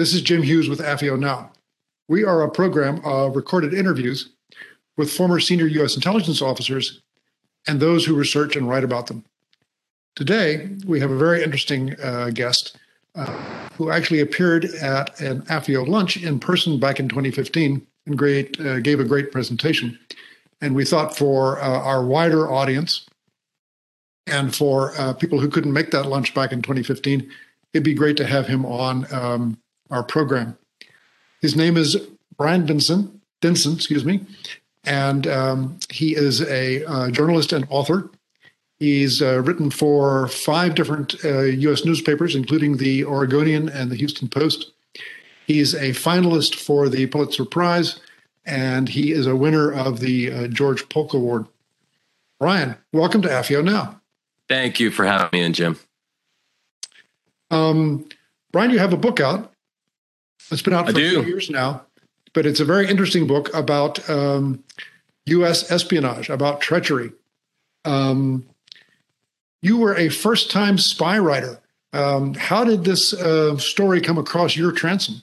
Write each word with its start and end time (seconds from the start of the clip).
This 0.00 0.14
is 0.14 0.22
Jim 0.22 0.42
Hughes 0.42 0.66
with 0.66 0.80
AFIO 0.80 1.18
Now. 1.18 1.52
We 2.08 2.24
are 2.24 2.40
a 2.40 2.50
program 2.50 3.02
of 3.04 3.36
recorded 3.36 3.74
interviews 3.74 4.30
with 4.96 5.12
former 5.12 5.40
senior 5.40 5.66
U.S. 5.66 5.94
intelligence 5.94 6.40
officers 6.40 7.02
and 7.68 7.80
those 7.80 8.06
who 8.06 8.14
research 8.14 8.56
and 8.56 8.66
write 8.66 8.82
about 8.82 9.08
them. 9.08 9.26
Today, 10.16 10.70
we 10.86 11.00
have 11.00 11.10
a 11.10 11.18
very 11.18 11.42
interesting 11.42 12.00
uh, 12.00 12.30
guest 12.32 12.78
uh, 13.14 13.26
who 13.74 13.90
actually 13.90 14.20
appeared 14.20 14.64
at 14.76 15.20
an 15.20 15.42
AFIO 15.42 15.86
lunch 15.86 16.16
in 16.16 16.40
person 16.40 16.80
back 16.80 16.98
in 16.98 17.06
2015 17.06 17.86
and 18.06 18.16
great, 18.16 18.58
uh, 18.58 18.80
gave 18.80 19.00
a 19.00 19.04
great 19.04 19.30
presentation. 19.30 19.98
And 20.62 20.74
we 20.74 20.86
thought 20.86 21.14
for 21.14 21.60
uh, 21.60 21.78
our 21.78 22.02
wider 22.02 22.50
audience 22.50 23.06
and 24.26 24.56
for 24.56 24.98
uh, 24.98 25.12
people 25.12 25.40
who 25.40 25.50
couldn't 25.50 25.74
make 25.74 25.90
that 25.90 26.06
lunch 26.06 26.32
back 26.32 26.52
in 26.52 26.62
2015, 26.62 27.30
it'd 27.74 27.84
be 27.84 27.92
great 27.92 28.16
to 28.16 28.24
have 28.24 28.46
him 28.46 28.64
on 28.64 29.06
um, 29.12 29.58
our 29.90 30.02
program. 30.02 30.56
His 31.40 31.56
name 31.56 31.76
is 31.76 31.96
Bryan 32.36 32.66
Denson, 32.66 33.20
Denson, 33.40 33.74
excuse 33.74 34.04
me, 34.04 34.24
and 34.84 35.26
um, 35.26 35.78
he 35.90 36.14
is 36.14 36.42
a 36.42 36.84
uh, 36.84 37.10
journalist 37.10 37.52
and 37.52 37.66
author. 37.70 38.10
He's 38.78 39.20
uh, 39.20 39.42
written 39.42 39.70
for 39.70 40.28
five 40.28 40.74
different 40.74 41.22
uh, 41.24 41.42
U.S. 41.42 41.84
newspapers, 41.84 42.34
including 42.34 42.78
the 42.78 43.04
Oregonian 43.04 43.68
and 43.68 43.90
the 43.90 43.96
Houston 43.96 44.28
Post. 44.28 44.72
He's 45.46 45.74
a 45.74 45.90
finalist 45.90 46.54
for 46.54 46.88
the 46.88 47.06
Pulitzer 47.06 47.44
Prize, 47.44 48.00
and 48.46 48.88
he 48.88 49.12
is 49.12 49.26
a 49.26 49.36
winner 49.36 49.70
of 49.70 50.00
the 50.00 50.32
uh, 50.32 50.46
George 50.48 50.88
Polk 50.88 51.12
Award. 51.12 51.46
Bryan, 52.38 52.76
welcome 52.92 53.20
to 53.22 53.28
AFIO 53.28 53.62
Now. 53.62 54.00
Thank 54.48 54.80
you 54.80 54.90
for 54.90 55.04
having 55.04 55.28
me 55.32 55.42
in, 55.44 55.52
Jim. 55.52 55.78
Um, 57.50 58.08
Bryan, 58.50 58.70
you 58.70 58.78
have 58.78 58.92
a 58.92 58.96
book 58.96 59.20
out. 59.20 59.52
It's 60.50 60.62
been 60.62 60.74
out 60.74 60.86
for 60.86 60.92
a 60.92 60.94
few 60.94 61.22
years 61.22 61.50
now, 61.50 61.86
but 62.32 62.46
it's 62.46 62.60
a 62.60 62.64
very 62.64 62.88
interesting 62.88 63.26
book 63.26 63.52
about 63.54 64.08
um, 64.10 64.64
U.S. 65.26 65.70
espionage, 65.70 66.28
about 66.28 66.60
treachery. 66.60 67.12
Um, 67.84 68.46
you 69.62 69.78
were 69.78 69.94
a 69.96 70.08
first 70.08 70.50
time 70.50 70.78
spy 70.78 71.18
writer. 71.18 71.60
Um, 71.92 72.34
how 72.34 72.64
did 72.64 72.84
this 72.84 73.12
uh, 73.12 73.56
story 73.58 74.00
come 74.00 74.18
across 74.18 74.56
your 74.56 74.72
transom? 74.72 75.22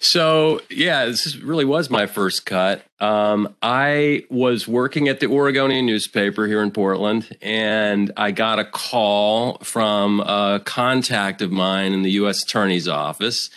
So 0.00 0.60
yeah, 0.68 1.06
this 1.06 1.36
really 1.36 1.64
was 1.64 1.88
my 1.88 2.06
first 2.06 2.44
cut. 2.44 2.84
Um, 3.00 3.54
I 3.62 4.24
was 4.28 4.68
working 4.68 5.08
at 5.08 5.20
the 5.20 5.28
Oregonian 5.28 5.86
newspaper 5.86 6.46
here 6.46 6.62
in 6.62 6.72
Portland, 6.72 7.34
and 7.40 8.12
I 8.16 8.30
got 8.30 8.58
a 8.58 8.64
call 8.64 9.58
from 9.58 10.20
a 10.20 10.60
contact 10.62 11.40
of 11.40 11.50
mine 11.50 11.92
in 11.94 12.02
the 12.02 12.10
U.S. 12.12 12.42
Attorney's 12.42 12.86
office 12.86 13.48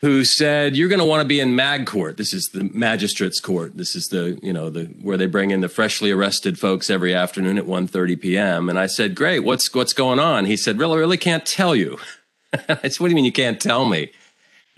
who 0.00 0.24
said 0.24 0.76
you're 0.76 0.88
going 0.88 1.00
to 1.00 1.04
want 1.04 1.22
to 1.22 1.28
be 1.28 1.40
in 1.40 1.56
mag 1.56 1.86
court. 1.86 2.16
This 2.16 2.32
is 2.32 2.50
the 2.52 2.64
magistrates 2.72 3.40
court. 3.40 3.76
This 3.76 3.96
is 3.96 4.08
the 4.08 4.38
you 4.42 4.52
know 4.52 4.70
the 4.70 4.84
where 5.00 5.16
they 5.16 5.26
bring 5.26 5.50
in 5.50 5.60
the 5.60 5.68
freshly 5.68 6.10
arrested 6.10 6.58
folks 6.58 6.90
every 6.90 7.14
afternoon 7.14 7.58
at 7.58 7.64
1.30 7.64 8.20
p.m 8.20 8.68
and 8.68 8.78
i 8.78 8.86
said 8.86 9.14
great 9.14 9.40
what's 9.40 9.72
what's 9.74 9.92
going 9.92 10.18
on? 10.18 10.44
He 10.46 10.56
said 10.56 10.78
really 10.78 10.98
really 10.98 11.16
can't 11.16 11.46
tell 11.46 11.74
you. 11.74 11.98
I 12.52 12.88
said 12.88 13.00
what 13.00 13.08
do 13.08 13.10
you 13.10 13.16
mean 13.16 13.24
you 13.24 13.32
can't 13.32 13.60
tell 13.60 13.86
me? 13.86 14.10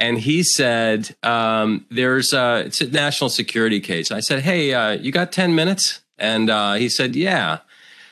And 0.00 0.19
he 0.19 0.44
said, 0.44 1.16
um, 1.25 1.84
"There's 1.91 2.32
a 2.32 2.62
it's 2.66 2.81
a 2.81 2.88
national 2.88 3.31
security 3.31 3.81
case." 3.81 4.12
I 4.12 4.20
said, 4.20 4.43
"Hey, 4.43 4.72
uh, 4.72 4.93
you 4.93 5.10
got 5.10 5.32
ten 5.32 5.56
minutes?" 5.56 6.00
And 6.19 6.50
uh, 6.50 6.75
he 6.75 6.88
said, 6.88 7.16
"Yeah." 7.16 7.59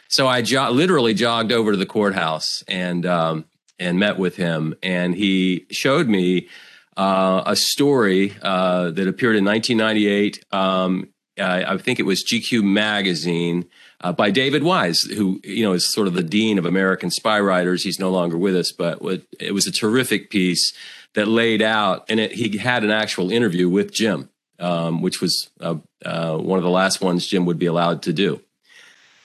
So 0.08 0.26
I 0.26 0.42
jo- 0.42 0.70
literally 0.70 1.14
jogged 1.14 1.52
over 1.52 1.72
to 1.72 1.76
the 1.76 1.86
courthouse 1.86 2.64
and 2.66 3.06
um, 3.06 3.44
and 3.78 4.00
met 4.00 4.18
with 4.18 4.36
him, 4.36 4.74
and 4.82 5.14
he 5.14 5.66
showed 5.70 6.08
me 6.08 6.48
uh, 6.96 7.42
a 7.46 7.56
story 7.56 8.34
uh, 8.42 8.90
that 8.90 9.08
appeared 9.08 9.36
in 9.36 9.44
1998. 9.44 10.44
Um, 10.52 11.08
I 11.38 11.76
think 11.76 12.00
it 12.00 12.04
was 12.04 12.24
GQ 12.24 12.62
magazine. 12.64 13.66
Uh, 14.02 14.12
by 14.12 14.30
David 14.30 14.62
Wise, 14.62 15.02
who 15.02 15.40
you 15.42 15.64
know 15.64 15.72
is 15.72 15.90
sort 15.90 16.06
of 16.06 16.12
the 16.12 16.22
dean 16.22 16.58
of 16.58 16.66
American 16.66 17.10
spy 17.10 17.40
writers. 17.40 17.82
He's 17.82 17.98
no 17.98 18.10
longer 18.10 18.36
with 18.36 18.54
us, 18.54 18.70
but 18.70 19.00
it 19.40 19.52
was 19.52 19.66
a 19.66 19.72
terrific 19.72 20.28
piece 20.28 20.74
that 21.14 21.26
laid 21.26 21.62
out, 21.62 22.04
and 22.10 22.20
it, 22.20 22.32
he 22.32 22.58
had 22.58 22.84
an 22.84 22.90
actual 22.90 23.32
interview 23.32 23.70
with 23.70 23.92
Jim, 23.92 24.28
um, 24.58 25.00
which 25.00 25.22
was 25.22 25.50
uh, 25.60 25.76
uh, 26.04 26.36
one 26.36 26.58
of 26.58 26.62
the 26.62 26.70
last 26.70 27.00
ones 27.00 27.26
Jim 27.26 27.46
would 27.46 27.58
be 27.58 27.66
allowed 27.66 28.02
to 28.02 28.12
do. 28.12 28.40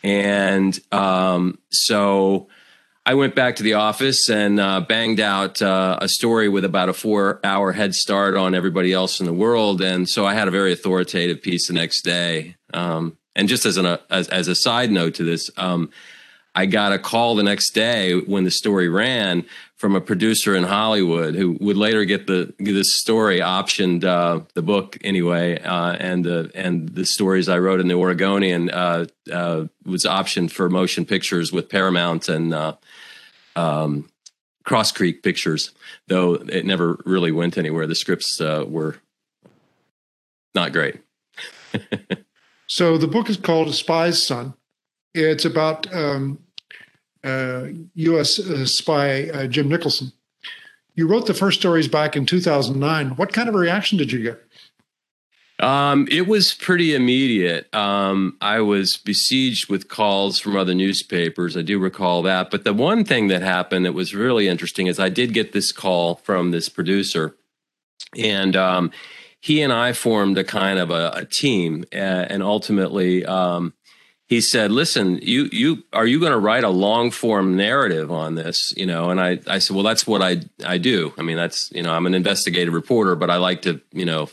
And 0.04 0.80
um, 0.92 1.60
so 1.70 2.48
I 3.04 3.16
went 3.16 3.34
back 3.34 3.56
to 3.56 3.64
the 3.64 3.74
office 3.74 4.30
and 4.30 4.60
uh, 4.60 4.82
banged 4.82 5.20
out 5.20 5.60
uh, 5.62 5.98
a 6.00 6.08
story 6.08 6.50
with 6.50 6.64
about 6.64 6.88
a 6.88 6.94
four 6.94 7.40
hour 7.44 7.72
head 7.72 7.96
start 7.96 8.36
on 8.36 8.54
everybody 8.54 8.94
else 8.94 9.20
in 9.20 9.26
the 9.26 9.34
world. 9.34 9.82
And 9.82 10.08
so 10.08 10.26
I 10.26 10.36
had 10.36 10.48
a 10.48 10.52
very 10.52 10.72
authoritative 10.72 11.42
piece 11.42 11.68
the 11.68 11.74
next 11.74 12.04
day. 12.04 12.58
Um, 12.74 13.18
and 13.36 13.48
just 13.48 13.66
as, 13.66 13.78
an, 13.78 13.88
uh, 13.88 13.98
as, 14.12 14.28
as, 14.28 14.48
a 14.48 14.56
side 14.56 14.92
note 14.92 15.16
to 15.16 15.24
this, 15.24 15.50
um, 15.58 15.90
I 16.54 16.66
got 16.66 16.92
a 16.92 17.00
call 17.00 17.36
the 17.36 17.44
next 17.44 17.72
day 17.72 18.20
when 18.20 18.44
the 18.44 18.52
story 18.52 18.90
ran 18.90 19.46
from 19.78 19.96
a 19.96 20.02
producer 20.02 20.54
in 20.54 20.64
Hollywood 20.64 21.34
who 21.34 21.58
would 21.62 21.78
later 21.78 22.04
get 22.04 22.28
the 22.28 22.54
this 22.60 23.00
story 23.00 23.40
optioned 23.40 24.04
uh, 24.04 24.42
the 24.54 24.62
book 24.62 24.98
anyway, 25.02 25.60
uh, 25.60 25.94
and 25.94 26.26
the 26.26 26.52
and 26.54 26.90
the 26.90 27.06
stories 27.06 27.48
I 27.48 27.58
wrote 27.60 27.80
in 27.80 27.88
the 27.88 27.96
Oregonian 27.96 28.70
uh, 28.70 29.06
uh 29.32 29.66
was 29.86 30.06
optioned 30.06 30.52
for 30.52 30.70
motion 30.70 31.06
pictures 31.06 31.54
with 31.54 31.70
Paramount 31.70 32.28
and 32.28 32.54
uh, 32.54 32.76
um, 33.56 34.10
Cross 34.64 34.92
Creek 34.92 35.24
Pictures, 35.24 35.72
though 36.08 36.34
it 36.34 36.66
never 36.66 37.00
really 37.06 37.32
went 37.32 37.58
anywhere. 37.58 37.88
The 37.88 37.96
scripts 37.96 38.42
uh, 38.42 38.66
were 38.68 38.98
not 40.54 40.74
great. 40.74 41.00
so 42.68 42.98
the 42.98 43.08
book 43.08 43.30
is 43.30 43.38
called 43.38 43.70
A 43.70 43.74
Spy's 43.74 44.26
Son. 44.26 44.54
It's 45.14 45.46
about 45.46 45.94
um, 45.94 46.40
uh, 47.24 47.68
U.S. 47.96 48.40
Uh, 48.40 48.66
spy 48.66 49.30
uh, 49.30 49.48
Jim 49.48 49.68
Nicholson. 49.68 50.12
You 50.96 51.08
wrote 51.08 51.26
the 51.26 51.34
first 51.34 51.60
stories 51.60 51.88
back 51.88 52.16
in 52.16 52.26
2009. 52.26 53.12
What 53.12 53.34
kind 53.34 53.50
of 53.50 53.56
a 53.56 53.58
reaction 53.58 53.98
did 53.98 54.12
you 54.12 54.22
get? 54.24 54.44
Um, 55.60 56.08
it 56.10 56.28
was 56.28 56.56
pretty 56.56 56.96
immediate. 56.96 57.74
Um, 57.74 58.36
I 58.42 58.62
was 58.62 58.98
besieged 58.98 59.70
with 59.70 59.90
calls 59.90 60.40
from 60.40 60.56
other 60.56 60.74
newspapers. 60.74 61.56
I 61.56 61.62
do 61.62 61.78
recall 61.78 62.24
that. 62.24 62.50
But 62.50 62.64
the 62.64 62.74
one 62.74 63.06
thing 63.06 63.28
that 63.28 63.44
happened 63.44 63.86
that 63.86 63.94
was 63.94 64.16
really 64.16 64.48
interesting 64.48 64.88
is 64.88 65.00
I 65.00 65.10
did 65.10 65.34
get 65.34 65.54
this 65.54 65.72
call 65.72 66.16
from 66.16 66.50
this 66.50 66.68
producer, 66.68 67.36
and 68.18 68.56
um, 68.56 68.92
he 69.40 69.62
and 69.62 69.72
I 69.72 69.94
formed 69.94 70.40
a 70.40 70.44
kind 70.44 70.80
of 70.80 70.90
a, 70.90 71.12
a 71.16 71.26
team, 71.26 71.86
uh, 71.94 71.96
and 71.96 72.42
ultimately 72.42 73.24
um, 73.26 73.74
he 74.32 74.40
said, 74.40 74.72
"Listen, 74.72 75.20
you 75.22 75.50
you 75.52 75.84
are 75.92 76.08
you 76.08 76.18
going 76.18 76.32
to 76.32 76.38
write 76.38 76.64
a 76.64 76.70
long 76.70 77.12
form 77.12 77.58
narrative 77.58 78.10
on 78.10 78.36
this?" 78.36 78.74
You 78.78 78.86
know, 78.86 79.10
and 79.10 79.20
I 79.20 79.40
I 79.46 79.60
said, 79.60 79.76
"Well, 79.76 79.84
that's 79.84 80.08
what 80.08 80.22
I 80.22 80.40
I 80.66 80.78
do. 80.78 81.14
I 81.18 81.22
mean, 81.22 81.36
that's 81.36 81.70
you 81.74 81.84
know, 81.84 81.92
I'm 81.92 82.06
an 82.06 82.16
investigative 82.16 82.74
reporter, 82.74 83.18
but 83.18 83.30
I 83.30 83.36
like 83.36 83.64
to 83.64 83.82
you 83.92 84.06
know, 84.06 84.30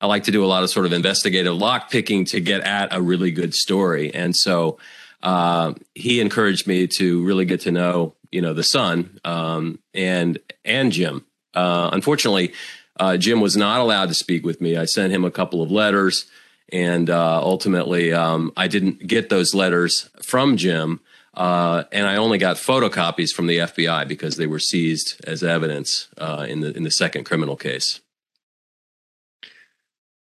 I 0.00 0.06
like 0.06 0.22
to 0.24 0.30
do 0.30 0.44
a 0.44 0.46
lot 0.46 0.62
of 0.62 0.70
sort 0.70 0.86
of 0.86 0.92
investigative 0.92 1.56
lock 1.56 1.90
picking 1.90 2.24
to 2.26 2.40
get 2.40 2.60
at 2.60 2.94
a 2.94 3.02
really 3.02 3.32
good 3.32 3.52
story." 3.52 4.14
And 4.14 4.36
so 4.36 4.78
uh, 5.24 5.74
he 5.96 6.20
encouraged 6.20 6.68
me 6.68 6.86
to 6.98 7.24
really 7.24 7.46
get 7.46 7.62
to 7.62 7.72
know 7.72 8.14
you 8.30 8.40
know 8.40 8.54
the 8.54 8.62
son 8.62 9.18
um, 9.24 9.80
and 9.92 10.38
and 10.64 10.92
Jim. 10.92 11.26
Uh, 11.52 11.90
unfortunately, 11.92 12.52
uh, 13.00 13.16
Jim 13.16 13.40
was 13.40 13.56
not 13.56 13.80
allowed 13.80 14.06
to 14.10 14.14
speak 14.14 14.46
with 14.46 14.60
me. 14.60 14.76
I 14.76 14.84
sent 14.84 15.12
him 15.12 15.24
a 15.24 15.32
couple 15.32 15.62
of 15.62 15.72
letters 15.72 16.26
and 16.72 17.10
uh, 17.10 17.40
ultimately 17.42 18.12
um, 18.12 18.52
I 18.56 18.68
didn't 18.68 19.06
get 19.06 19.28
those 19.28 19.54
letters 19.54 20.10
from 20.22 20.56
Jim, 20.56 21.00
uh, 21.34 21.84
and 21.92 22.06
I 22.06 22.16
only 22.16 22.38
got 22.38 22.56
photocopies 22.56 23.30
from 23.30 23.46
the 23.46 23.58
FBI 23.58 24.06
because 24.08 24.36
they 24.36 24.46
were 24.46 24.58
seized 24.58 25.20
as 25.26 25.42
evidence 25.42 26.08
uh, 26.18 26.46
in 26.48 26.60
the 26.60 26.76
in 26.76 26.82
the 26.82 26.90
second 26.90 27.24
criminal 27.24 27.56
case. 27.56 28.00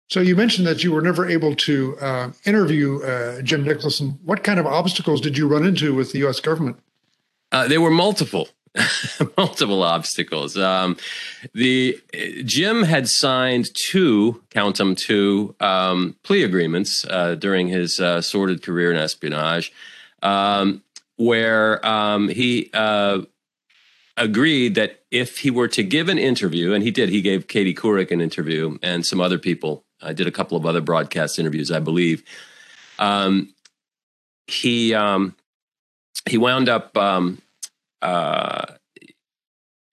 So 0.07 0.21
you 0.21 0.35
mentioned 0.35 0.67
that 0.67 0.83
you 0.83 0.91
were 0.91 1.01
never 1.01 1.27
able 1.27 1.55
to 1.55 1.97
uh, 1.97 2.31
interview 2.45 3.01
uh, 3.01 3.41
Jim 3.41 3.63
Nicholson. 3.63 4.19
What 4.23 4.43
kind 4.43 4.59
of 4.59 4.67
obstacles 4.67 5.19
did 5.19 5.37
you 5.37 5.47
run 5.47 5.65
into 5.65 5.95
with 5.95 6.11
the 6.11 6.19
U.S. 6.19 6.39
government? 6.39 6.77
Uh, 7.51 7.67
there 7.67 7.81
were 7.81 7.91
multiple. 7.91 8.49
multiple 9.37 9.83
obstacles. 9.83 10.57
Um, 10.57 10.97
the 11.53 11.99
Jim 12.43 12.83
had 12.83 13.07
signed 13.07 13.67
two, 13.73 14.41
count 14.49 14.77
them 14.77 14.95
two, 14.95 15.55
um, 15.59 16.15
plea 16.23 16.43
agreements 16.43 17.05
uh, 17.09 17.35
during 17.35 17.67
his 17.67 17.99
uh, 17.99 18.21
sordid 18.21 18.61
career 18.61 18.91
in 18.91 18.97
espionage, 18.97 19.71
um, 20.21 20.83
where 21.17 21.85
um, 21.85 22.27
he 22.27 22.69
uh, 22.73 23.21
agreed 24.17 24.75
that 24.75 25.03
if 25.11 25.39
he 25.39 25.51
were 25.51 25.69
to 25.69 25.83
give 25.83 26.09
an 26.09 26.17
interview, 26.17 26.73
and 26.73 26.83
he 26.83 26.91
did, 26.91 27.09
he 27.09 27.21
gave 27.21 27.47
Katie 27.47 27.75
Couric 27.75 28.11
an 28.11 28.21
interview 28.21 28.77
and 28.81 29.05
some 29.05 29.21
other 29.21 29.37
people. 29.37 29.83
I 30.01 30.13
did 30.13 30.27
a 30.27 30.31
couple 30.31 30.57
of 30.57 30.65
other 30.65 30.81
broadcast 30.81 31.39
interviews, 31.39 31.71
I 31.71 31.79
believe. 31.79 32.23
Um, 32.99 33.53
he 34.47 34.93
um, 34.93 35.35
he 36.27 36.37
wound 36.37 36.69
up 36.69 36.95
uh, 38.05 38.44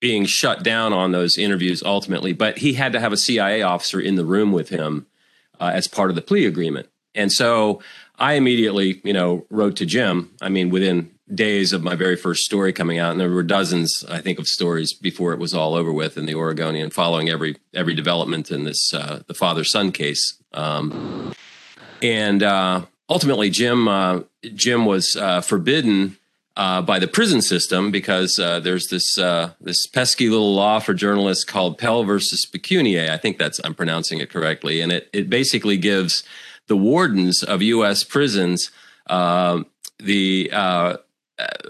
being 0.02 0.26
shut 0.26 0.64
down 0.64 0.92
on 0.92 1.12
those 1.12 1.38
interviews 1.38 1.80
ultimately, 1.84 2.32
but 2.32 2.58
he 2.58 2.72
had 2.72 2.92
to 2.92 2.98
have 2.98 3.12
a 3.12 3.16
CIA 3.16 3.62
officer 3.62 4.00
in 4.00 4.16
the 4.16 4.24
room 4.24 4.50
with 4.50 4.68
him 4.68 5.06
uh, 5.60 5.70
as 5.72 5.86
part 5.86 6.10
of 6.10 6.16
the 6.16 6.20
plea 6.20 6.44
agreement. 6.44 6.88
And 7.14 7.30
so 7.30 7.80
I 8.18 8.32
immediately, 8.32 9.00
you 9.04 9.12
know, 9.12 9.46
wrote 9.48 9.76
to 9.76 9.86
Jim. 9.86 10.32
I 10.42 10.48
mean, 10.48 10.70
within 10.70 11.12
days 11.32 11.72
of 11.72 11.84
my 11.84 11.94
very 11.94 12.16
first 12.16 12.42
story 12.42 12.72
coming 12.72 12.98
out, 12.98 13.12
and 13.12 13.20
there 13.20 13.30
were 13.30 13.44
dozens, 13.44 14.04
I 14.08 14.20
think, 14.20 14.40
of 14.40 14.48
stories 14.48 14.92
before 14.92 15.32
it 15.34 15.38
was 15.38 15.54
all 15.54 15.74
over 15.74 15.92
with 15.92 16.18
in 16.18 16.26
the 16.26 16.34
Oregonian, 16.34 16.90
following 16.90 17.28
every 17.28 17.58
every 17.72 17.94
development 17.94 18.50
in 18.50 18.64
this 18.64 18.92
uh, 18.92 19.22
the 19.28 19.34
father 19.34 19.62
son 19.62 19.92
case. 19.92 20.36
Um, 20.52 21.32
and 22.02 22.42
uh, 22.42 22.86
ultimately, 23.08 23.50
Jim 23.50 23.86
uh, 23.86 24.22
Jim 24.42 24.84
was 24.84 25.14
uh, 25.14 25.42
forbidden 25.42 26.16
uh, 26.56 26.82
by 26.82 26.98
the 26.98 27.08
prison 27.08 27.40
system 27.40 27.90
because 27.90 28.38
uh, 28.38 28.60
there's 28.60 28.88
this 28.88 29.18
uh, 29.18 29.52
this 29.60 29.86
pesky 29.86 30.28
little 30.28 30.54
law 30.54 30.78
for 30.78 30.94
journalists 30.94 31.44
called 31.44 31.78
Pell 31.78 32.04
versus 32.04 32.46
Procunier. 32.46 33.10
I 33.10 33.16
think 33.16 33.38
that's 33.38 33.60
I'm 33.64 33.74
pronouncing 33.74 34.18
it 34.20 34.30
correctly, 34.30 34.80
and 34.80 34.92
it 34.92 35.08
it 35.12 35.30
basically 35.30 35.76
gives 35.76 36.24
the 36.66 36.76
wardens 36.76 37.42
of 37.42 37.62
U.S. 37.62 38.04
prisons 38.04 38.70
uh, 39.06 39.62
the 39.98 40.50
uh, 40.52 40.96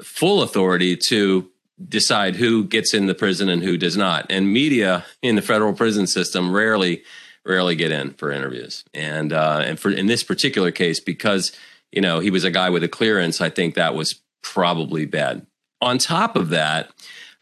full 0.03 0.43
authority 0.43 0.97
to 0.97 1.49
decide 1.89 2.37
who 2.37 2.65
gets 2.65 2.95
in 2.95 3.07
the 3.07 3.15
prison 3.15 3.49
and 3.49 3.63
who 3.63 3.77
does 3.77 3.97
not. 3.97 4.27
And 4.31 4.53
media 4.53 5.05
in 5.23 5.37
the 5.37 5.43
federal 5.43 5.73
prison 5.73 6.07
system 6.07 6.53
rarely 6.53 7.03
rarely 7.45 7.75
get 7.75 7.91
in 7.91 8.13
for 8.15 8.31
interviews. 8.31 8.85
And 8.95 9.33
uh, 9.33 9.63
and 9.65 9.79
for 9.79 9.91
in 9.91 10.07
this 10.07 10.23
particular 10.23 10.71
case, 10.71 11.01
because 11.01 11.53
you 11.91 12.01
know 12.01 12.21
he 12.21 12.31
was 12.31 12.45
a 12.45 12.51
guy 12.51 12.71
with 12.71 12.83
a 12.83 12.89
clearance, 12.89 13.41
I 13.41 13.51
think 13.51 13.75
that 13.75 13.95
was 13.95 14.21
probably 14.43 15.07
bad. 15.07 15.47
On 15.81 15.99
top 15.99 16.37
of 16.37 16.51
that, 16.51 16.91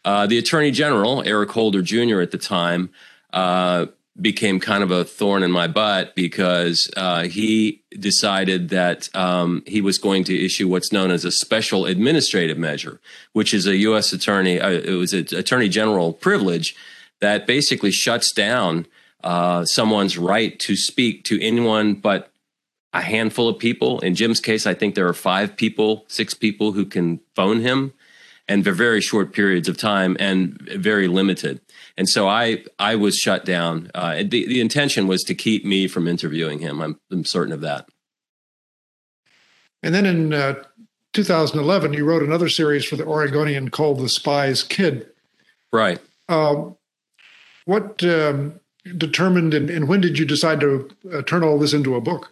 uh, 0.03 0.25
the 0.25 0.37
Attorney 0.37 0.71
General, 0.71 1.23
Eric 1.25 1.51
Holder 1.51 1.81
Jr., 1.81 2.21
at 2.21 2.31
the 2.31 2.37
time, 2.37 2.89
uh, 3.33 3.87
became 4.19 4.59
kind 4.59 4.83
of 4.83 4.91
a 4.91 5.05
thorn 5.05 5.41
in 5.41 5.51
my 5.51 5.67
butt 5.67 6.15
because 6.15 6.91
uh, 6.97 7.23
he 7.23 7.81
decided 7.97 8.69
that 8.69 9.13
um, 9.15 9.63
he 9.65 9.81
was 9.81 9.97
going 9.97 10.23
to 10.25 10.45
issue 10.45 10.67
what's 10.67 10.91
known 10.91 11.11
as 11.11 11.23
a 11.23 11.31
special 11.31 11.85
administrative 11.85 12.57
measure, 12.57 12.99
which 13.33 13.53
is 13.53 13.65
a 13.67 13.77
U.S. 13.77 14.11
attorney, 14.11 14.59
uh, 14.59 14.69
it 14.69 14.97
was 14.97 15.13
an 15.13 15.27
attorney 15.35 15.69
general 15.69 16.13
privilege 16.13 16.75
that 17.19 17.47
basically 17.47 17.91
shuts 17.91 18.31
down 18.31 18.85
uh, 19.23 19.63
someone's 19.65 20.17
right 20.17 20.59
to 20.59 20.75
speak 20.75 21.23
to 21.23 21.41
anyone 21.41 21.93
but 21.93 22.30
a 22.93 23.01
handful 23.01 23.47
of 23.47 23.57
people. 23.57 23.99
In 23.99 24.15
Jim's 24.15 24.39
case, 24.39 24.65
I 24.65 24.73
think 24.73 24.95
there 24.95 25.07
are 25.07 25.13
five 25.13 25.55
people, 25.55 26.05
six 26.07 26.33
people 26.33 26.73
who 26.73 26.85
can 26.85 27.19
phone 27.35 27.61
him, 27.61 27.93
and 28.47 28.63
for 28.63 28.71
very 28.71 29.01
short 29.01 29.33
periods 29.33 29.69
of 29.69 29.77
time 29.77 30.17
and 30.19 30.59
very 30.61 31.07
limited. 31.07 31.61
And 31.97 32.09
so 32.09 32.27
I 32.27 32.63
I 32.79 32.95
was 32.95 33.17
shut 33.17 33.45
down. 33.45 33.89
Uh, 33.95 34.17
the 34.17 34.45
the 34.47 34.59
intention 34.61 35.07
was 35.07 35.23
to 35.23 35.35
keep 35.35 35.63
me 35.63 35.87
from 35.87 36.07
interviewing 36.07 36.59
him. 36.59 36.81
I'm, 36.81 36.99
I'm 37.11 37.25
certain 37.25 37.53
of 37.53 37.61
that. 37.61 37.87
And 39.83 39.95
then 39.95 40.05
in 40.05 40.33
uh, 40.33 40.55
2011, 41.13 41.93
you 41.93 42.05
wrote 42.05 42.21
another 42.21 42.49
series 42.49 42.85
for 42.85 42.95
the 42.95 43.05
Oregonian 43.05 43.69
called 43.69 43.99
"The 43.99 44.09
Spy's 44.09 44.63
Kid." 44.63 45.07
Right. 45.71 45.99
Um, 46.27 46.75
what 47.65 48.03
um, 48.03 48.59
determined 48.97 49.53
and, 49.53 49.69
and, 49.69 49.87
when 49.87 50.01
did 50.01 50.17
you 50.17 50.25
decide 50.25 50.59
to 50.61 50.89
uh, 51.13 51.21
turn 51.21 51.43
all 51.43 51.59
this 51.59 51.73
into 51.73 51.95
a 51.95 52.01
book? 52.01 52.31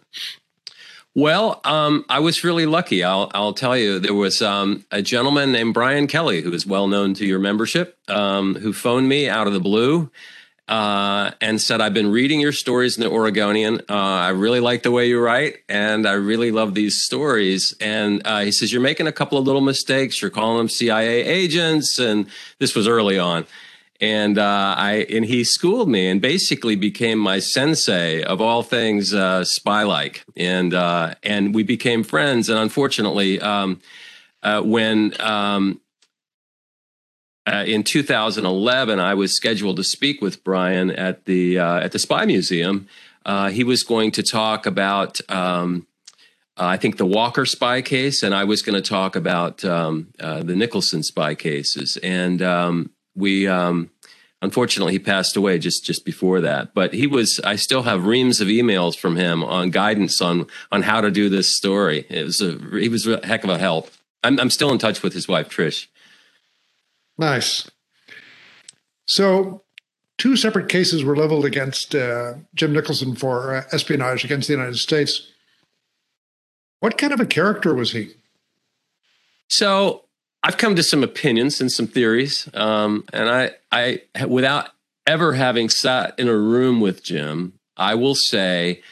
Well, 1.14 1.60
um, 1.64 2.04
I 2.08 2.20
was 2.20 2.44
really 2.44 2.66
lucky. 2.66 3.02
I'll, 3.02 3.30
I'll 3.34 3.52
tell 3.52 3.76
you, 3.76 3.98
there 3.98 4.14
was 4.14 4.40
um, 4.40 4.84
a 4.92 5.02
gentleman 5.02 5.50
named 5.50 5.74
Brian 5.74 6.06
Kelley, 6.06 6.40
who 6.40 6.52
is 6.52 6.64
well 6.64 6.86
known 6.86 7.14
to 7.14 7.26
your 7.26 7.40
membership, 7.40 7.98
um, 8.08 8.54
who 8.54 8.72
phoned 8.72 9.08
me 9.08 9.28
out 9.28 9.48
of 9.48 9.52
the 9.52 9.58
blue 9.58 10.10
uh, 10.68 11.32
and 11.40 11.60
said, 11.60 11.80
I've 11.80 11.92
been 11.92 12.12
reading 12.12 12.38
your 12.38 12.52
stories 12.52 12.96
in 12.96 13.02
the 13.02 13.10
Oregonian. 13.10 13.80
Uh, 13.88 13.94
I 13.94 14.28
really 14.28 14.60
like 14.60 14.84
the 14.84 14.92
way 14.92 15.08
you 15.08 15.20
write, 15.20 15.56
and 15.68 16.06
I 16.06 16.12
really 16.12 16.52
love 16.52 16.74
these 16.74 17.02
stories. 17.02 17.74
And 17.80 18.22
uh, 18.24 18.40
he 18.42 18.52
says, 18.52 18.72
You're 18.72 18.80
making 18.80 19.08
a 19.08 19.12
couple 19.12 19.36
of 19.36 19.44
little 19.44 19.60
mistakes. 19.60 20.22
You're 20.22 20.30
calling 20.30 20.58
them 20.58 20.68
CIA 20.68 21.24
agents. 21.24 21.98
And 21.98 22.26
this 22.60 22.76
was 22.76 22.86
early 22.86 23.18
on 23.18 23.46
and 24.00 24.38
uh, 24.38 24.74
I 24.78 25.06
and 25.10 25.26
he 25.26 25.44
schooled 25.44 25.88
me 25.88 26.08
and 26.08 26.20
basically 26.20 26.74
became 26.74 27.18
my 27.18 27.38
sensei 27.38 28.22
of 28.22 28.40
all 28.40 28.62
things 28.62 29.12
uh, 29.12 29.44
spy 29.44 29.82
like, 29.82 30.24
and 30.36 30.72
uh, 30.72 31.14
and 31.22 31.54
we 31.54 31.62
became 31.62 32.02
friends. 32.02 32.48
And 32.48 32.58
unfortunately, 32.58 33.40
um, 33.40 33.80
uh, 34.42 34.62
when 34.62 35.20
um, 35.20 35.80
uh, 37.46 37.64
in 37.66 37.82
2011, 37.82 38.98
I 38.98 39.14
was 39.14 39.36
scheduled 39.36 39.76
to 39.76 39.84
speak 39.84 40.22
with 40.22 40.42
Brian 40.44 40.90
at 40.90 41.26
the 41.26 41.58
uh, 41.58 41.80
at 41.80 41.92
the 41.92 41.98
Spy 41.98 42.24
Museum. 42.24 42.88
he 43.50 43.64
was 43.64 43.82
going 43.82 44.12
to 44.12 44.22
talk 44.22 44.64
about. 44.66 45.20
Um, 45.30 45.86
I 46.56 46.76
think 46.76 46.98
the 46.98 47.06
Walker 47.06 47.46
spy 47.46 47.80
case, 47.80 48.22
and 48.22 48.34
I 48.34 48.44
was 48.44 48.60
going 48.60 48.74
to 48.74 48.86
talk 48.86 49.16
about 49.16 49.64
um, 49.64 50.08
the 50.18 50.54
Nicholson 50.54 51.02
spy 51.02 51.34
cases. 51.34 51.96
And 52.02 52.42
um, 52.42 52.90
we 53.14 53.46
um, 53.46 53.90
unfortunately 54.42 54.92
he 54.92 54.98
passed 54.98 55.36
away 55.36 55.58
just 55.58 55.84
just 55.84 56.04
before 56.04 56.40
that. 56.40 56.74
But 56.74 56.92
he 56.94 57.06
was 57.06 57.40
i 57.40 57.56
still 57.56 57.82
have 57.82 58.06
reams 58.06 58.40
of 58.40 58.48
emails 58.48 58.96
from 58.96 59.16
him 59.16 59.44
on 59.44 59.70
guidance 59.70 60.20
on 60.20 60.46
on 60.72 60.82
how 60.82 61.00
to 61.00 61.10
do 61.10 61.28
this 61.28 61.54
story. 61.54 62.06
It 62.08 62.24
was 62.24 62.40
a 62.40 62.58
he 62.78 62.88
was 62.88 63.06
a 63.06 63.24
heck 63.24 63.44
of 63.44 63.50
a 63.50 63.58
help. 63.58 63.90
I'm, 64.22 64.38
I'm 64.38 64.50
still 64.50 64.70
in 64.70 64.78
touch 64.78 65.02
with 65.02 65.14
his 65.14 65.28
wife 65.28 65.48
trish. 65.48 65.86
Nice. 67.16 67.70
So 69.06 69.62
two 70.18 70.36
separate 70.36 70.68
cases 70.68 71.02
were 71.02 71.16
leveled 71.16 71.44
against 71.44 71.94
uh, 71.94 72.34
jim 72.54 72.72
nicholson 72.72 73.16
for 73.16 73.56
uh, 73.56 73.64
espionage 73.72 74.24
against 74.24 74.48
the 74.48 74.54
united 74.54 74.76
states. 74.76 75.28
What 76.80 76.96
kind 76.96 77.12
of 77.12 77.20
a 77.20 77.26
character 77.26 77.74
was 77.74 77.92
he? 77.92 78.14
So 79.48 80.04
I've 80.42 80.56
come 80.56 80.74
to 80.76 80.82
some 80.82 81.02
opinions 81.02 81.60
and 81.60 81.70
some 81.70 81.86
theories, 81.86 82.48
um, 82.54 83.04
and 83.12 83.28
I, 83.28 83.50
I, 83.70 84.02
without 84.26 84.70
ever 85.06 85.34
having 85.34 85.68
sat 85.68 86.18
in 86.18 86.28
a 86.28 86.36
room 86.36 86.80
with 86.80 87.02
Jim, 87.02 87.54
I 87.76 87.94
will 87.94 88.14
say 88.14 88.82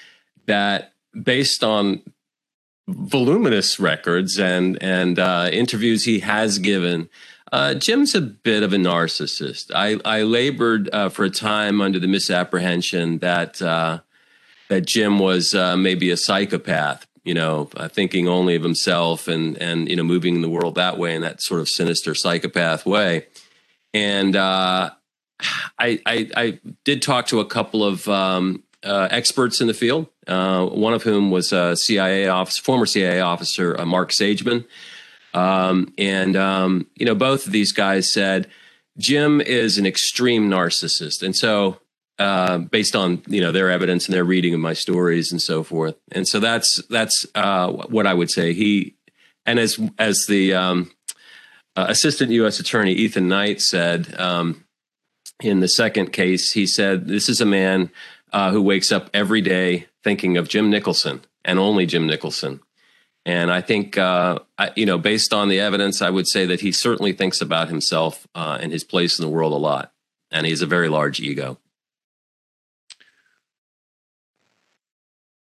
that 0.46 0.92
based 1.20 1.64
on 1.64 2.02
voluminous 2.86 3.78
records 3.78 4.38
and 4.38 4.82
and 4.82 5.18
uh, 5.18 5.48
interviews 5.52 6.04
he 6.04 6.20
has 6.20 6.58
given, 6.58 7.08
uh, 7.52 7.74
Jim's 7.74 8.14
a 8.14 8.20
bit 8.20 8.62
of 8.62 8.72
a 8.72 8.76
narcissist. 8.76 9.70
I, 9.74 9.98
I 10.04 10.22
labored 10.22 10.90
uh, 10.92 11.08
for 11.08 11.24
a 11.24 11.30
time 11.30 11.80
under 11.80 11.98
the 11.98 12.06
misapprehension 12.08 13.18
that 13.18 13.62
uh, 13.62 14.00
that 14.68 14.86
Jim 14.86 15.18
was 15.18 15.54
uh, 15.54 15.76
maybe 15.76 16.10
a 16.10 16.16
psychopath 16.16 17.06
you 17.28 17.34
know, 17.34 17.68
uh, 17.76 17.88
thinking 17.88 18.26
only 18.26 18.56
of 18.56 18.62
himself 18.62 19.28
and 19.28 19.58
and 19.58 19.88
you 19.88 19.96
know 19.96 20.02
moving 20.02 20.40
the 20.40 20.48
world 20.48 20.76
that 20.76 20.96
way 20.96 21.14
in 21.14 21.20
that 21.20 21.42
sort 21.42 21.60
of 21.60 21.68
sinister 21.68 22.14
psychopath 22.14 22.86
way. 22.86 23.26
And 23.92 24.34
uh, 24.34 24.90
I, 25.78 26.00
I, 26.06 26.30
I 26.36 26.60
did 26.84 27.02
talk 27.02 27.26
to 27.26 27.40
a 27.40 27.44
couple 27.44 27.84
of 27.84 28.08
um, 28.08 28.62
uh, 28.82 29.08
experts 29.10 29.60
in 29.60 29.66
the 29.66 29.74
field. 29.74 30.06
Uh, 30.26 30.66
one 30.66 30.94
of 30.94 31.02
whom 31.02 31.30
was 31.30 31.52
a 31.52 31.76
CIA 31.76 32.28
officer, 32.28 32.62
former 32.62 32.86
CIA 32.86 33.20
officer, 33.20 33.76
Marc 33.84 34.10
Sageman. 34.10 34.66
Um, 35.34 35.92
and 35.98 36.34
um, 36.34 36.86
you 36.96 37.04
know, 37.04 37.14
both 37.14 37.46
of 37.46 37.52
these 37.52 37.72
guys 37.72 38.10
said 38.10 38.48
Jim 38.96 39.40
is 39.42 39.76
an 39.76 39.86
extreme 39.86 40.48
narcissist, 40.48 41.22
and 41.22 41.36
so 41.36 41.78
uh, 42.18 42.58
based 42.58 42.96
on 42.96 43.22
you 43.28 43.40
know 43.40 43.52
their 43.52 43.70
evidence 43.70 44.06
and 44.06 44.14
their 44.14 44.24
reading 44.24 44.54
of 44.54 44.60
my 44.60 44.72
stories 44.72 45.30
and 45.30 45.40
so 45.40 45.62
forth. 45.62 45.96
And 46.12 46.26
so 46.26 46.40
that's 46.40 46.82
that's 46.88 47.26
uh, 47.34 47.70
what 47.70 48.06
I 48.06 48.14
would 48.14 48.30
say. 48.30 48.52
He 48.52 48.96
and 49.46 49.58
as 49.58 49.78
as 49.98 50.26
the 50.26 50.54
um, 50.54 50.90
uh, 51.76 51.86
assistant 51.88 52.32
U.S. 52.32 52.58
attorney 52.58 52.92
Ethan 52.92 53.28
Knight 53.28 53.60
said 53.60 54.18
um, 54.18 54.64
in 55.40 55.60
the 55.60 55.68
second 55.68 56.12
case, 56.12 56.52
he 56.52 56.66
said 56.66 57.06
this 57.06 57.28
is 57.28 57.40
a 57.40 57.46
man 57.46 57.90
uh, 58.32 58.50
who 58.50 58.62
wakes 58.62 58.90
up 58.90 59.10
every 59.14 59.40
day 59.40 59.86
thinking 60.02 60.36
of 60.36 60.48
Jim 60.48 60.70
Nicholson 60.70 61.22
and 61.44 61.58
only 61.58 61.86
Jim 61.86 62.06
Nicholson. 62.06 62.60
And 63.24 63.50
I 63.50 63.60
think, 63.60 63.98
uh, 63.98 64.38
I, 64.56 64.72
you 64.74 64.86
know, 64.86 64.96
based 64.96 65.34
on 65.34 65.48
the 65.48 65.60
evidence, 65.60 66.00
I 66.00 66.08
would 66.08 66.26
say 66.26 66.46
that 66.46 66.62
he 66.62 66.72
certainly 66.72 67.12
thinks 67.12 67.42
about 67.42 67.68
himself 67.68 68.26
and 68.34 68.72
his 68.72 68.84
place 68.84 69.18
in 69.18 69.22
the 69.22 69.30
world 69.30 69.52
a 69.52 69.56
lot. 69.56 69.92
And 70.30 70.46
he 70.46 70.50
has 70.50 70.62
a 70.62 70.66
very 70.66 70.88
large 70.88 71.20
ego. 71.20 71.58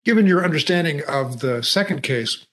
Given 0.08 0.26
your 0.26 0.42
understanding 0.42 1.02
of 1.06 1.40
the 1.40 1.62
second 1.62 2.02
case, 2.02 2.46